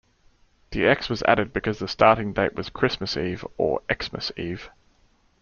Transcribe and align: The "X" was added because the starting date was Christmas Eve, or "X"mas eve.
The 0.71 0.87
"X" 0.87 1.09
was 1.09 1.21
added 1.27 1.53
because 1.53 1.77
the 1.77 1.87
starting 1.87 2.33
date 2.33 2.55
was 2.55 2.71
Christmas 2.71 3.15
Eve, 3.15 3.45
or 3.59 3.83
"X"mas 3.87 4.31
eve. 4.35 4.71